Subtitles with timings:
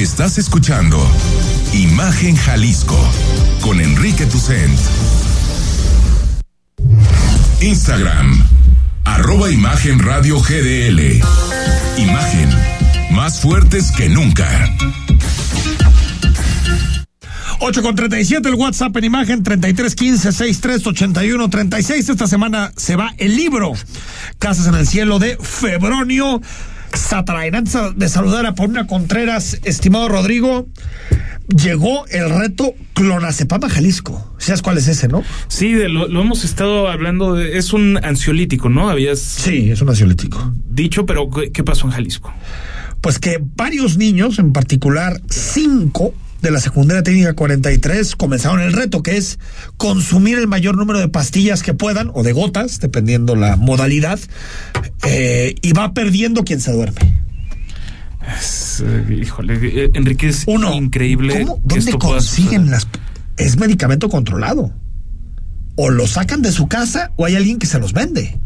[0.00, 0.98] Estás escuchando
[1.74, 2.98] Imagen Jalisco
[3.60, 4.80] con Enrique Tucent.
[7.60, 8.42] Instagram,
[9.04, 11.20] arroba Imagen Radio GDL.
[11.98, 12.48] Imagen,
[13.10, 14.48] más fuertes que nunca.
[17.58, 22.08] 8 con 37, el WhatsApp en imagen 3315 6381 36.
[22.08, 23.74] Esta semana se va el libro
[24.38, 26.40] Casas en el Cielo de Febronio
[26.94, 27.52] Satrain.
[27.96, 30.66] de saludar a Paulina Contreras, estimado Rodrigo,
[31.48, 34.34] llegó el reto Clonazepam Jalisco.
[34.38, 35.22] ¿Sabes cuál es ese, no?
[35.48, 37.34] Sí, lo, hemos estado hablando.
[37.34, 38.88] De, es un ansiolítico, ¿no?
[38.88, 39.18] Habías.
[39.18, 40.52] Sí, es un ansiolítico.
[40.68, 42.32] Dicho, pero ¿qué pasó en Jalisco?
[43.00, 49.02] Pues que varios niños, en particular cinco, de la secundaria técnica 43 comenzaron el reto,
[49.02, 49.38] que es
[49.76, 54.18] consumir el mayor número de pastillas que puedan, o de gotas, dependiendo la modalidad,
[55.06, 57.20] eh, y va perdiendo quien se duerme.
[58.82, 61.40] Eh, híjole, eh, Enrique, es increíble.
[61.40, 61.60] ¿cómo?
[61.64, 62.86] ¿Dónde consiguen las.?
[63.36, 64.72] Es medicamento controlado.
[65.76, 68.38] O lo sacan de su casa o hay alguien que se los vende.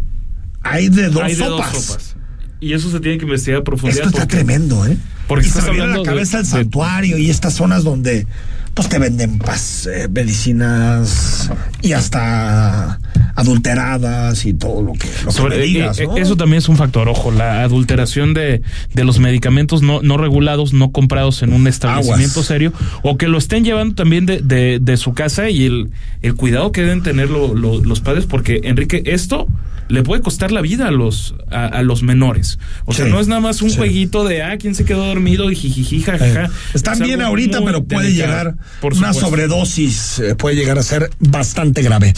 [0.63, 2.17] Hay de dos sopas.
[2.61, 4.07] Y eso se tiene que investigar a profundidad.
[4.07, 4.97] Esto está tremendo, ¿eh?
[5.27, 8.27] Porque y se me viene la cabeza el santuario y estas zonas donde
[8.75, 9.41] pues te venden
[9.87, 11.51] eh, medicinas
[11.81, 12.99] y hasta
[13.37, 17.31] adulteradas y todo lo que, lo eh, digas, eh, Eso también es un factor, ojo,
[17.31, 22.73] la adulteración de, de los medicamentos no, no regulados, no comprados en un establecimiento serio,
[23.03, 25.91] o que lo estén llevando también de, de, de su casa y el,
[26.23, 29.47] el cuidado que deben tener los padres, porque Enrique, esto
[29.89, 32.59] le puede costar la vida a los, a, los menores.
[32.85, 35.57] O sea, no es nada más un jueguito de, ah, quién se quedó dormido y
[35.57, 36.51] jijiji, jajaja.
[36.75, 42.15] Están bien ahorita, pero puede llegar, una sobredosis eh, puede llegar a ser bastante grave.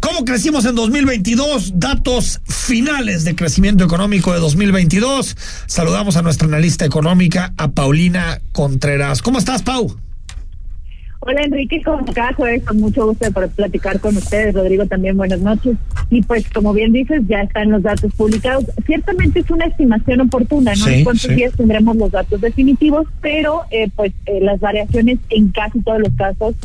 [0.00, 1.72] ¿Cómo crecimos en 2022?
[1.74, 5.36] Datos finales de crecimiento económico de 2022.
[5.66, 9.22] Saludamos a nuestra analista económica, a Paulina Contreras.
[9.22, 9.96] ¿Cómo estás, Pau?
[11.24, 14.54] Hola Enrique, como cada jueves con mucho gusto por platicar con ustedes.
[14.54, 15.76] Rodrigo también buenas noches.
[16.10, 18.64] Y pues como bien dices, ya están los datos publicados.
[18.86, 23.88] Ciertamente es una estimación oportuna, no en cuántos días tendremos los datos definitivos, pero eh,
[23.94, 26.56] pues eh, las variaciones en casi todos los casos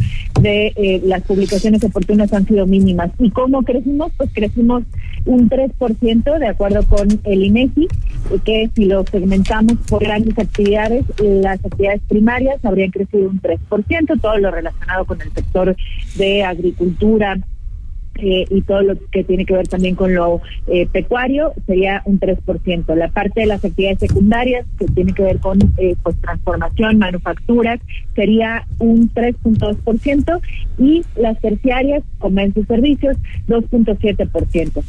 [0.41, 3.11] de eh, las publicaciones oportunas han sido mínimas.
[3.19, 4.11] ¿Y cómo crecimos?
[4.17, 4.81] Pues crecimos
[5.25, 7.87] un 3% de acuerdo con el INEGI,
[8.43, 14.37] que si lo segmentamos por grandes actividades, las actividades primarias habrían crecido un 3%, todo
[14.37, 15.75] lo relacionado con el sector
[16.15, 17.37] de agricultura,
[18.19, 22.19] eh, y todo lo que tiene que ver también con lo eh, pecuario sería un
[22.19, 22.95] 3%.
[22.95, 27.79] La parte de las actividades secundarias, que tiene que ver con eh, pues, transformación, manufacturas,
[28.15, 30.41] sería un 3.2%
[30.79, 33.17] y las terciarias, comercio y servicios,
[33.47, 34.83] 2.7%.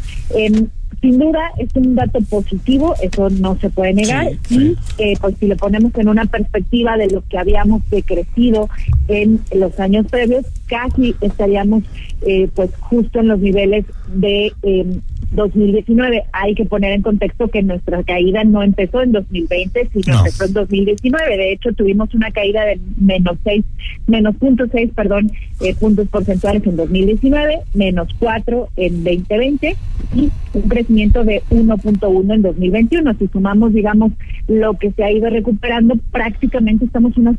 [1.01, 5.47] Sin duda es un dato positivo, eso no se puede negar, y eh, pues si
[5.47, 8.69] lo ponemos en una perspectiva de lo que habíamos decrecido
[9.07, 11.85] en los años previos, casi estaríamos
[12.23, 14.87] eh, pues justo en los niveles de eh,
[15.33, 16.25] 2019.
[16.33, 20.53] Hay que poner en contexto que nuestra caída no empezó en 2020, sino empezó en
[20.53, 21.37] 2019.
[21.37, 23.65] De hecho, tuvimos una caída de menos 6,
[24.07, 29.77] menos punto seis, perdón, eh, puntos porcentuales en 2019, menos 4 en 2020
[30.15, 33.15] y un crecimiento de 1.1 en 2021.
[33.19, 34.13] Si sumamos, digamos,
[34.47, 37.37] lo que se ha ido recuperando, prácticamente estamos unos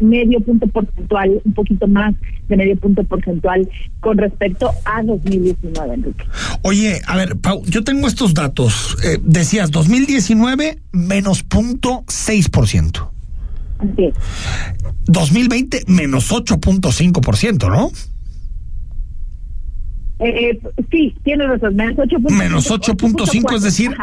[0.00, 2.14] medio punto porcentual, un poquito más
[2.48, 3.68] de medio punto porcentual
[4.00, 6.24] con respecto a 2019, Enrique.
[6.62, 8.96] Oye, a ver, Pau, yo tengo estos datos.
[9.04, 13.12] Eh, decías, 2019 menos punto seis por ciento.
[13.78, 14.14] Así es.
[15.06, 17.92] 2020 menos 8.5%, ¿no?
[20.18, 20.58] Eh,
[20.90, 22.30] sí, tiene razón, menos 8.5.
[22.30, 23.94] Menos 8.5, es decir,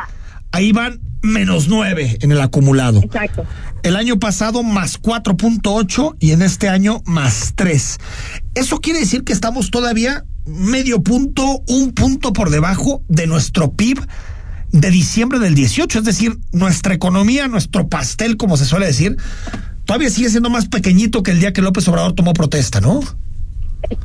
[0.52, 3.00] ahí van menos 9 en el acumulado.
[3.00, 3.46] Exacto.
[3.84, 7.98] El año pasado más 4.8 y en este año más 3.
[8.56, 14.00] Eso quiere decir que estamos todavía medio punto, un punto por debajo de nuestro PIB
[14.72, 16.00] de diciembre del 18.
[16.00, 19.18] Es decir, nuestra economía, nuestro pastel, como se suele decir,
[19.86, 23.02] todavía sigue siendo más pequeñito que el día que López Obrador tomó protesta, ¿no?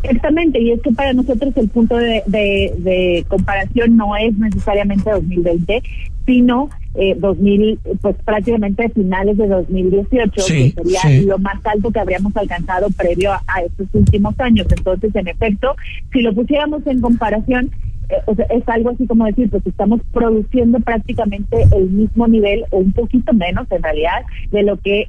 [0.03, 5.82] Exactamente, y es que para nosotros el punto de, de, comparación no es necesariamente 2020,
[6.27, 12.37] sino eh, 2000, pues prácticamente finales de 2018, que sería lo más alto que habríamos
[12.37, 14.67] alcanzado previo a, estos últimos años.
[14.71, 15.77] Entonces, en efecto,
[16.12, 17.71] si lo pusiéramos en comparación,
[18.11, 22.93] eh, es algo así como decir, pues estamos produciendo prácticamente el mismo nivel o un
[22.93, 25.07] poquito menos en realidad de lo que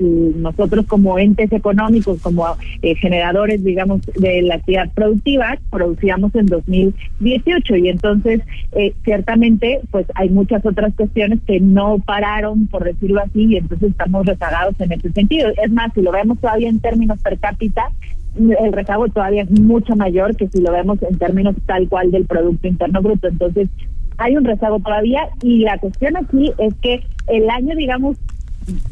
[0.00, 2.46] nosotros como entes económicos, como
[2.82, 8.40] eh, generadores, digamos, de la actividad productiva, producíamos en 2018 y entonces
[8.72, 13.90] eh, ciertamente pues hay muchas otras cuestiones que no pararon, por decirlo así, y entonces
[13.90, 15.50] estamos rezagados en ese sentido.
[15.62, 17.90] Es más, si lo vemos todavía en términos per cápita,
[18.36, 22.26] el rezago todavía es mucho mayor que si lo vemos en términos tal cual del
[22.26, 23.28] Producto Interno Bruto.
[23.28, 23.68] Entonces,
[24.16, 28.16] hay un rezago todavía y la cuestión aquí es que el año, digamos,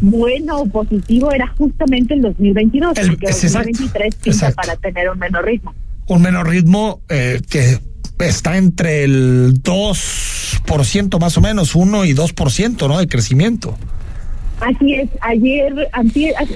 [0.00, 5.18] bueno o positivo era justamente el 2022, el, porque el 2023 pinta para tener un
[5.18, 5.74] menor ritmo.
[6.08, 7.78] Un menor ritmo eh, que
[8.24, 12.98] está entre el 2% más o menos, 1 y 2%, ¿no?
[12.98, 13.76] De crecimiento.
[14.60, 15.88] Así es, ayer,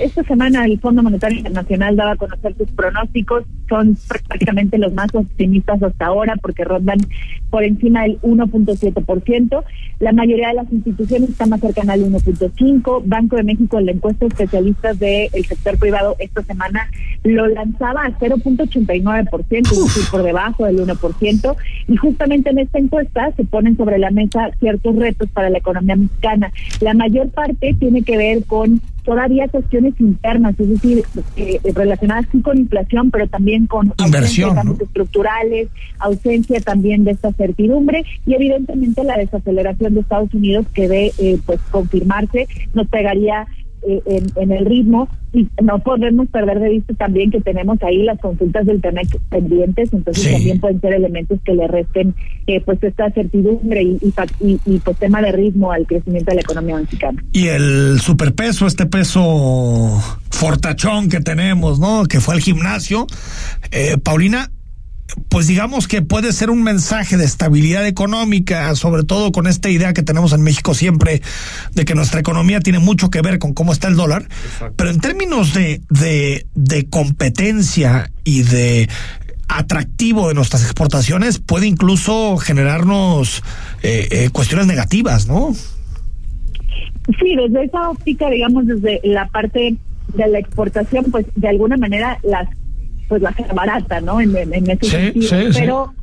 [0.01, 5.15] esta semana el Fondo Monetario Internacional daba a conocer sus pronósticos, son prácticamente los más
[5.15, 6.99] optimistas hasta ahora porque rondan
[7.51, 9.65] por encima del 1.7%,
[9.99, 13.93] la mayoría de las instituciones están más cercanas al 1.5%, Banco de México en la
[13.93, 16.89] encuesta de especialistas del sector privado esta semana
[17.23, 21.57] lo lanzaba a 0.89%, es decir, por debajo del 1%,
[21.89, 25.97] y justamente en esta encuesta se ponen sobre la mesa ciertos retos para la economía
[25.97, 26.51] mexicana.
[26.81, 31.05] La mayor parte tiene que ver con todavía cuestiones internas, es decir,
[31.37, 38.05] eh, relacionadas sí con inflación, pero también con Inversión, estructurales, ausencia también de esta certidumbre
[38.27, 43.47] y evidentemente la desaceleración de Estados Unidos que ve eh, pues confirmarse nos pegaría
[43.83, 44.03] eh,
[44.37, 48.67] en, el ritmo y no podemos perder de vista también que tenemos ahí las consultas
[48.67, 52.15] del TEMEC pendientes, entonces también pueden ser elementos que le resten
[52.47, 53.99] eh, pues esta certidumbre y,
[54.41, 57.23] y, pues tema de ritmo al crecimiento de la economía mexicana.
[57.33, 59.99] Y el superpeso, este peso
[60.31, 62.05] fortachón que tenemos, ¿no?
[62.05, 63.07] Que fue al gimnasio.
[63.71, 64.51] Eh, Paulina,
[65.29, 69.93] pues digamos que puede ser un mensaje de estabilidad económica, sobre todo con esta idea
[69.93, 71.23] que tenemos en México siempre
[71.75, 74.29] de que nuestra economía tiene mucho que ver con cómo está el dólar,
[74.77, 78.89] pero en términos de, de, de competencia y de
[79.49, 83.43] atractivo de nuestras exportaciones puede incluso generarnos
[83.83, 85.53] eh, eh, cuestiones negativas, ¿no?
[87.19, 89.77] Sí, desde esa óptica, digamos, desde la parte
[90.15, 92.49] de la exportación, pues de alguna manera las
[93.11, 94.21] pues la barata, ¿no?
[94.21, 95.51] En, en ese sentido.
[95.53, 95.95] Pero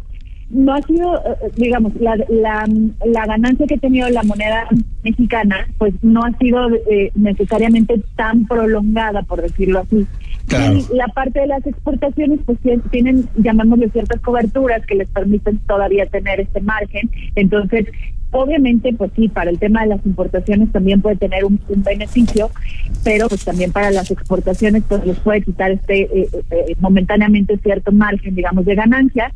[0.50, 2.68] no ha sido, eh, digamos, la, la,
[3.06, 4.68] la, ganancia que ha tenido la moneda
[5.04, 10.06] mexicana, pues no ha sido eh, necesariamente tan prolongada, por decirlo así.
[10.50, 12.58] Y la parte de las exportaciones, pues
[12.92, 17.10] tienen, llamámosle ciertas coberturas que les permiten todavía tener este margen.
[17.36, 17.88] Entonces,
[18.32, 22.52] Obviamente, pues sí, para el tema de las importaciones también puede tener un, beneficio,
[23.04, 27.58] pero pues también para las exportaciones pues les puede quitar este eh, eh, eh, momentáneamente
[27.58, 29.32] cierto margen, digamos, de ganancia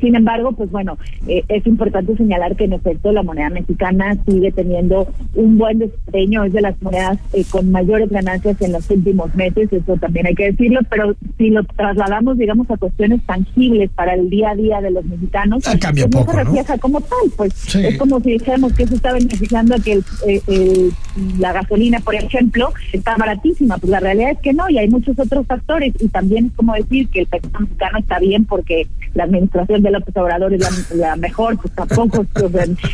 [0.00, 4.52] sin embargo, pues bueno, eh, es importante señalar que en efecto la moneda mexicana sigue
[4.52, 9.34] teniendo un buen desempeño, es de las monedas eh, con mayores ganancias en los últimos
[9.34, 14.14] meses, eso también hay que decirlo, pero si lo trasladamos, digamos, a cuestiones tangibles para
[14.14, 17.30] el día a día de los mexicanos, ah, cambia pues no se refleja como tal,
[17.36, 20.90] pues es como si dijéramos que se está beneficiando a que eh,
[21.38, 25.18] la gasolina, por ejemplo, está baratísima, pues la realidad es que no, y hay muchos
[25.18, 29.24] otros factores, y también es como decir que el peso mexicano está bien porque la
[29.24, 32.24] administración de López Obrador es la, mejor, pues tampoco.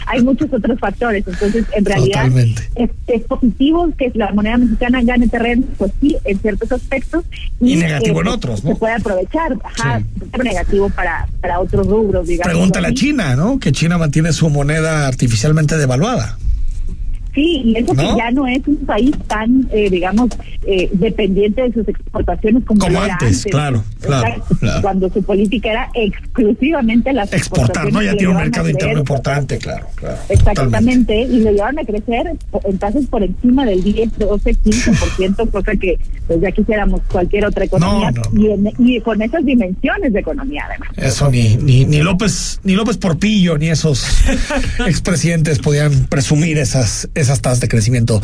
[0.06, 1.24] hay muchos otros factores.
[1.26, 2.28] Entonces, en realidad,
[2.74, 2.90] es,
[3.28, 7.24] positivo que la moneda mexicana gane terreno, pues sí, en ciertos aspectos.
[7.60, 8.70] Y, negativo en eh, otros, ¿no?
[8.70, 10.02] Se puede aprovechar, ajá,
[10.42, 12.52] negativo para, para otros rubros, digamos.
[12.52, 13.58] Pregúntale a China, ¿no?
[13.58, 16.38] Que China mantiene su moneda artificialmente devaluada.
[17.38, 20.28] Sí, y eso que ya no es un país tan, eh, digamos,
[20.66, 24.42] eh, dependiente de sus exportaciones como, como antes, Claro, claro,
[24.82, 28.02] Cuando su política era exclusivamente las exportar, ¿no?
[28.02, 30.18] Ya tiene un mercado interno importante, claro, claro.
[30.28, 32.32] Exactamente, y lo llevaron a crecer
[32.64, 37.66] en tasas por encima del 10, 12, 15%, cosa que pues ya quisiéramos cualquier otra
[37.66, 40.88] economía Y, y, con esas dimensiones de economía además.
[40.96, 44.04] Eso ni, ni, ni López, ni López Porpillo, ni esos
[44.88, 48.20] expresidentes podían presumir esas esas tasas de crecimiento.